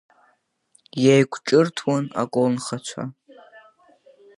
Еиқәҿырҭуан 1.13 2.05
аколнхацәа. 2.21 3.03